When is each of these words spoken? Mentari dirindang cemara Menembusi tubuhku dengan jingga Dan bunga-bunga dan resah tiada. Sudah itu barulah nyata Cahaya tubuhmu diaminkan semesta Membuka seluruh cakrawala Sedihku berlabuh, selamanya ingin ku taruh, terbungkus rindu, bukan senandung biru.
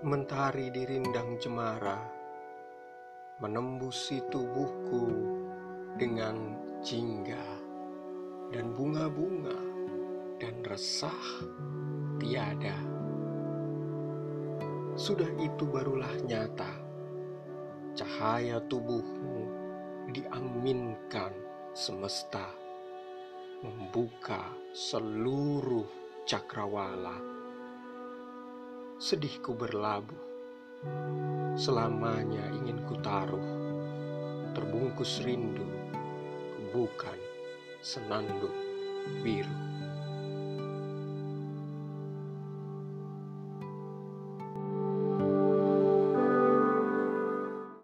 Mentari 0.00 0.72
dirindang 0.72 1.36
cemara 1.36 2.00
Menembusi 3.36 4.24
tubuhku 4.32 5.12
dengan 6.00 6.56
jingga 6.80 7.44
Dan 8.48 8.72
bunga-bunga 8.72 9.60
dan 10.40 10.56
resah 10.64 11.20
tiada. 12.16 12.80
Sudah 14.96 15.28
itu 15.36 15.68
barulah 15.68 16.16
nyata 16.24 16.72
Cahaya 17.92 18.56
tubuhmu 18.72 19.52
diaminkan 20.16 21.36
semesta 21.76 22.48
Membuka 23.60 24.48
seluruh 24.72 25.84
cakrawala 26.24 27.20
Sedihku 29.00 29.56
berlabuh, 29.56 30.20
selamanya 31.56 32.44
ingin 32.52 32.84
ku 32.84 33.00
taruh, 33.00 33.48
terbungkus 34.52 35.24
rindu, 35.24 35.64
bukan 36.68 37.16
senandung 37.80 38.52
biru. 39.24 39.59